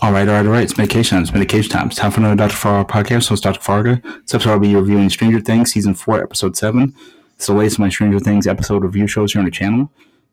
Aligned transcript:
All 0.00 0.12
right, 0.12 0.28
all 0.28 0.34
right, 0.36 0.46
all 0.46 0.52
right. 0.52 0.62
It's 0.62 0.78
medication. 0.78 1.16
time. 1.16 1.22
It's 1.22 1.32
medication 1.32 1.70
time. 1.72 1.88
It's 1.88 1.96
time 1.96 2.12
for 2.12 2.20
another 2.20 2.36
Dr. 2.36 2.54
Fargo 2.54 2.88
podcast. 2.88 3.24
So 3.24 3.32
it's 3.32 3.40
Dr. 3.40 3.60
Fargo. 3.60 3.96
This 3.96 4.32
episode 4.32 4.50
I'll 4.50 4.58
be 4.60 4.76
reviewing 4.76 5.10
Stranger 5.10 5.40
Things 5.40 5.72
season 5.72 5.92
four, 5.94 6.22
episode 6.22 6.56
seven. 6.56 6.94
It's 7.34 7.46
the 7.46 7.52
latest 7.52 7.76
of 7.76 7.80
my 7.80 7.88
Stranger 7.88 8.20
Things 8.20 8.46
episode 8.46 8.84
review 8.84 9.08
shows 9.08 9.32
here 9.32 9.40
on 9.40 9.44
the 9.44 9.50
channel. 9.50 9.90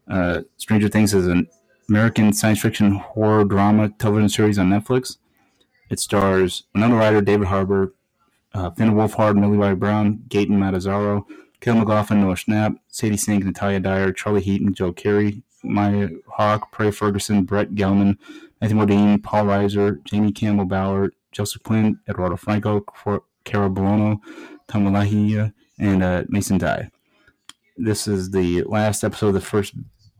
Uh, 0.07 0.41
Stranger 0.57 0.88
Things 0.88 1.15
is 1.15 1.25
an 1.25 1.47
American 1.89 2.31
science 2.31 2.62
fiction 2.62 2.91
horror 2.91 3.43
drama 3.43 3.89
television 3.89 4.29
series 4.29 4.59
on 4.59 4.70
Netflix. 4.70 5.17
It 5.90 6.00
stars 6.00 6.63
Winona 6.76 6.96
Ryder, 6.96 7.22
David 7.22 7.47
Harbour, 7.47 7.96
uh, 8.54 8.70
Finn 8.70 8.92
Wolfhard, 8.92 9.36
Millie 9.36 9.58
Bobby 9.58 9.76
Brown, 9.76 10.20
Gaten 10.28 10.50
Matarazzo, 10.50 11.26
Caleb 11.60 11.79
McLaughlin, 11.79 12.22
Noah 12.22 12.36
Schnapp, 12.36 12.76
Sadie 12.90 13.18
Sink, 13.18 13.44
Natalia 13.44 13.79
Dyer, 13.79 14.12
Charlie 14.12 14.42
Heaton, 14.42 14.76
Joe 14.76 14.94
Keery, 14.94 15.42
Maya 15.63 16.09
Hawke, 16.27 16.72
Priah 16.72 16.91
Ferguson, 16.91 17.44
Brett 17.45 17.72
Gelman, 17.72 18.18
Anthony 18.66 18.82
Modine, 18.82 19.22
Paul 19.22 19.45
Reiser, 19.45 20.04
Jamie 20.05 20.32
Campbell 20.32 20.66
Bower, 20.66 21.12
Joseph 21.32 21.62
Quinn, 21.62 22.00
Eduardo 22.10 22.36
Franco, 22.36 22.84
Cara 23.44 23.70
Buono, 23.70 24.20
Tom 24.68 24.96
and 25.78 26.04
uh, 26.04 26.23
Mason 26.30 26.58
Dye. 26.58 26.90
This 27.78 28.08
is 28.08 28.32
the 28.32 28.64
last 28.64 29.04
episode 29.04 29.28
of 29.28 29.34
the 29.36 29.42
first 29.42 29.76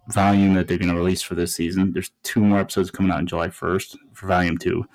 volume 0.10 0.54
that 0.54 0.68
they're 0.68 0.78
going 0.78 0.92
to 0.92 0.96
release 0.96 1.24
for 1.24 1.34
this 1.34 1.56
season. 1.56 1.92
There's 1.92 2.12
two 2.22 2.40
more 2.40 2.60
episodes 2.60 2.92
coming 2.92 3.12
out 3.12 3.18
on 3.18 3.26
July 3.26 3.48
1st 3.48 3.98
for 4.14 4.28
volume 4.28 4.60
two. 4.60 4.86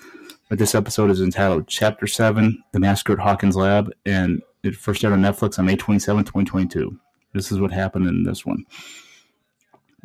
But 0.49 0.61
this 0.61 0.77
episode 0.77 1.11
is 1.11 1.21
entitled 1.21 1.67
Chapter 1.67 2.07
7 2.07 2.63
The 2.73 2.79
Massacre 2.79 3.15
at 3.15 3.19
Hawkins 3.19 3.57
Lab, 3.57 3.91
and 4.07 4.43
it 4.63 4.77
first 4.77 5.03
aired 5.03 5.15
on 5.15 5.23
Netflix 5.23 5.59
on 5.59 5.65
May 5.65 5.75
27, 5.75 6.23
2022. 6.23 6.97
This 7.35 7.51
is 7.51 7.59
what 7.59 7.73
happened 7.73 8.07
in 8.07 8.23
this 8.23 8.47
one. 8.47 8.65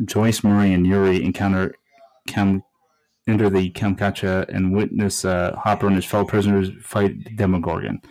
Joyce, 0.04 0.44
Murray, 0.44 0.74
and 0.74 0.88
Yuri 0.88 1.24
encounter 1.24 1.76
Cam 2.26 2.64
enter 3.28 3.50
the 3.50 3.72
Kamchatka 3.72 4.48
and 4.50 4.76
witness 4.76 5.26
uh, 5.26 5.56
Hopper 5.56 5.88
and 5.88 5.96
his 5.96 6.06
fellow 6.06 6.26
prisoners 6.26 6.70
fight 6.82 7.24
the 7.24 7.32
Demogorgon. 7.32 8.02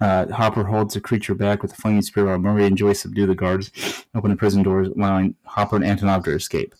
Uh, 0.00 0.26
Hopper 0.32 0.64
holds 0.64 0.94
the 0.94 1.00
creature 1.00 1.34
back 1.34 1.62
with 1.62 1.72
a 1.72 1.76
flaming 1.76 2.02
spear 2.02 2.26
while 2.26 2.38
Murray 2.38 2.66
and 2.66 2.76
Joyce 2.76 3.00
subdue 3.00 3.26
the 3.26 3.34
guards, 3.34 3.70
open 4.14 4.30
the 4.30 4.36
prison 4.36 4.62
doors, 4.62 4.88
allowing 4.88 5.34
Hopper 5.44 5.76
and 5.76 5.84
Antonov 5.84 6.24
to 6.24 6.34
escape. 6.34 6.74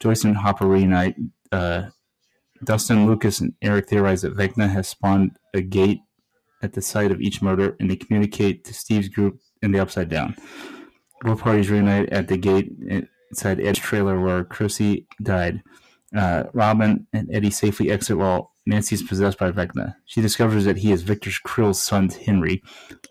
Joyce 0.00 0.24
and 0.24 0.36
Hopper 0.36 0.66
reunite. 0.66 1.16
Uh, 1.50 1.90
Dustin, 2.64 3.06
Lucas, 3.06 3.40
and 3.40 3.54
Eric 3.60 3.88
theorize 3.88 4.22
that 4.22 4.36
Vecna 4.36 4.70
has 4.70 4.88
spawned 4.88 5.36
a 5.52 5.60
gate 5.60 6.00
at 6.62 6.72
the 6.72 6.80
site 6.80 7.10
of 7.10 7.20
each 7.20 7.42
murder, 7.42 7.76
and 7.80 7.90
they 7.90 7.96
communicate 7.96 8.64
to 8.64 8.72
Steve's 8.72 9.08
group 9.08 9.40
in 9.62 9.72
the 9.72 9.80
Upside 9.80 10.08
Down. 10.08 10.36
Both 11.22 11.40
parties 11.40 11.70
reunite 11.70 12.08
at 12.10 12.28
the 12.28 12.36
gate 12.36 12.72
inside 13.30 13.60
Ed's 13.60 13.78
trailer 13.78 14.20
where 14.20 14.44
Chrissy 14.44 15.06
died. 15.22 15.62
Uh, 16.16 16.44
Robin 16.52 17.06
and 17.12 17.28
Eddie 17.32 17.50
safely 17.50 17.90
exit 17.90 18.18
while 18.18 18.52
Nancy 18.66 18.94
is 18.94 19.02
possessed 19.02 19.38
by 19.38 19.50
Vecna. 19.50 19.96
She 20.04 20.20
discovers 20.20 20.64
that 20.66 20.78
he 20.78 20.92
is 20.92 21.02
Victor 21.02 21.30
Creel's 21.42 21.82
son, 21.82 22.10
Henry, 22.10 22.62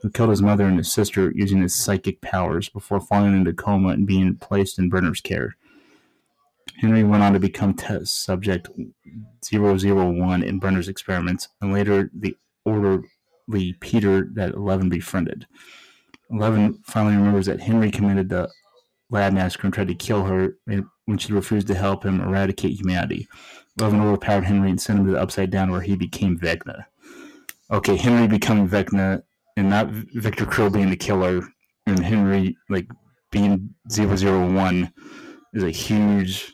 who 0.01 0.09
killed 0.09 0.29
his 0.29 0.41
mother 0.41 0.65
and 0.65 0.77
his 0.77 0.91
sister 0.91 1.31
using 1.35 1.61
his 1.61 1.75
psychic 1.75 2.21
powers 2.21 2.69
before 2.69 3.01
falling 3.01 3.35
into 3.35 3.53
coma 3.53 3.89
and 3.89 4.07
being 4.07 4.35
placed 4.35 4.79
in 4.79 4.89
Brenner's 4.89 5.21
care. 5.21 5.57
Henry 6.77 7.03
went 7.03 7.23
on 7.23 7.33
to 7.33 7.39
become 7.39 7.73
test 7.73 8.23
subject 8.23 8.69
001 9.43 10.43
in 10.43 10.59
Brenner's 10.59 10.87
experiments, 10.87 11.49
and 11.61 11.73
later 11.73 12.09
the 12.13 12.35
orderly 12.65 13.73
Peter 13.79 14.29
that 14.33 14.53
Eleven 14.53 14.89
befriended. 14.89 15.47
Eleven 16.29 16.81
finally 16.85 17.15
remembers 17.15 17.47
that 17.47 17.59
Henry 17.59 17.91
committed 17.91 18.29
the 18.29 18.49
lab 19.09 19.33
massacre 19.33 19.67
and 19.67 19.73
tried 19.73 19.89
to 19.89 19.95
kill 19.95 20.23
her 20.23 20.55
when 21.05 21.17
she 21.17 21.33
refused 21.33 21.67
to 21.67 21.75
help 21.75 22.03
him 22.03 22.21
eradicate 22.21 22.79
humanity. 22.79 23.27
Eleven 23.79 24.01
overpowered 24.01 24.45
Henry 24.45 24.69
and 24.69 24.81
sent 24.81 24.99
him 24.99 25.05
to 25.05 25.11
the 25.11 25.21
Upside 25.21 25.49
Down, 25.49 25.71
where 25.71 25.81
he 25.81 25.95
became 25.95 26.37
Vecna. 26.37 26.85
Okay, 27.71 27.95
Henry 27.95 28.27
becoming 28.27 28.67
Vecna, 28.67 29.23
and 29.57 29.69
not 29.69 29.87
Victor 29.89 30.45
Creel 30.45 30.69
being 30.69 30.89
the 30.89 30.95
killer, 30.95 31.41
and 31.85 32.03
Henry 32.03 32.55
like 32.69 32.87
being 33.31 33.73
001 33.89 34.91
is 35.53 35.63
a 35.63 35.71
huge 35.71 36.53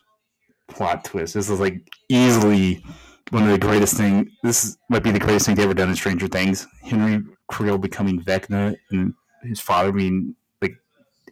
plot 0.68 1.04
twist. 1.04 1.34
This 1.34 1.50
is 1.50 1.60
like 1.60 1.88
easily 2.10 2.84
one 3.32 3.44
of 3.44 3.50
the 3.50 3.58
greatest 3.58 3.96
thing. 3.96 4.30
This 4.44 4.78
might 4.90 5.04
be 5.04 5.12
the 5.12 5.20
greatest 5.20 5.46
thing 5.46 5.56
they 5.56 5.64
ever 5.64 5.74
done 5.74 5.90
in 5.90 5.96
Stranger 5.96 6.28
Things. 6.28 6.68
Henry 6.84 7.24
Creel 7.50 7.78
becoming 7.78 8.22
Vecna 8.22 8.76
and 8.92 9.14
his 9.44 9.60
father 9.60 9.92
being 9.92 10.36
like 10.62 10.74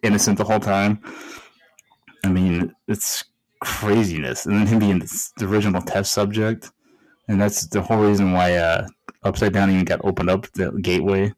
innocent 0.04 0.38
the 0.38 0.44
whole 0.44 0.60
time. 0.60 1.00
I 2.26 2.30
mean, 2.30 2.74
it's 2.88 3.26
craziness. 3.62 4.46
And 4.46 4.56
then 4.56 4.68
him 4.68 4.80
being 4.80 5.00
the 5.00 5.46
original 5.46 5.82
test 5.82 6.12
subject, 6.12 6.72
and 7.28 7.40
that's 7.40 7.68
the 7.68 7.82
whole 7.82 8.00
reason 8.00 8.32
why 8.32 8.56
uh, 8.56 8.88
Upside 9.24 9.54
Down 9.54 9.70
even 9.70 9.86
got 9.86 10.04
opened 10.04 10.30
up 10.30 10.48
the 10.54 10.72
gateway. 10.82 11.34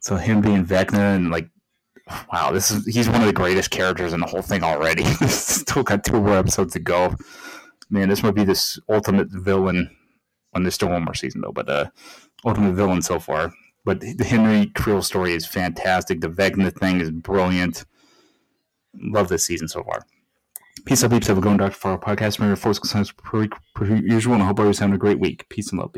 So 0.00 0.16
him 0.16 0.40
being 0.40 0.64
Vecna 0.64 1.14
and 1.16 1.30
like, 1.30 1.50
wow, 2.32 2.52
this 2.52 2.70
is 2.70 2.86
he's 2.86 3.08
one 3.08 3.20
of 3.20 3.26
the 3.26 3.32
greatest 3.32 3.70
characters 3.70 4.14
in 4.14 4.20
the 4.20 4.26
whole 4.26 4.42
thing 4.42 4.62
already. 4.62 5.04
Still 5.26 5.82
got 5.82 6.04
two 6.04 6.20
more 6.20 6.38
episodes 6.38 6.72
to 6.72 6.78
go. 6.78 7.14
Man, 7.90 8.08
this 8.08 8.22
might 8.22 8.34
be 8.34 8.44
this 8.44 8.78
ultimate 8.88 9.28
villain. 9.30 9.90
On 10.54 10.62
this 10.62 10.76
still 10.76 10.88
one 10.88 11.04
more 11.04 11.14
season 11.14 11.42
though, 11.42 11.52
but 11.52 11.68
uh, 11.68 11.90
ultimate 12.44 12.72
villain 12.72 13.02
so 13.02 13.18
far. 13.20 13.52
But 13.84 14.00
the 14.00 14.24
Henry 14.24 14.66
Creel 14.74 15.02
story 15.02 15.34
is 15.34 15.46
fantastic. 15.46 16.22
The 16.22 16.28
Vecna 16.30 16.74
thing 16.74 17.02
is 17.02 17.10
brilliant. 17.10 17.84
Love 19.00 19.28
this 19.28 19.44
season 19.44 19.68
so 19.68 19.82
far. 19.82 20.06
Peace 20.84 21.02
out, 21.04 21.10
peeps. 21.10 21.26
Have 21.26 21.38
a 21.38 21.40
going, 21.40 21.56
Dr. 21.56 21.72
Fargo 21.72 22.04
podcast. 22.04 22.38
Remember, 22.38 22.56
force 22.56 22.78
concerns 22.78 23.12
per, 23.12 23.48
usual, 23.84 24.34
and 24.34 24.42
I 24.42 24.46
hope 24.46 24.58
everyone's 24.58 24.78
having 24.78 24.94
a 24.94 24.98
great 24.98 25.18
week. 25.18 25.48
Peace 25.48 25.70
and 25.70 25.78
love, 25.78 25.92
peeps. 25.92 25.96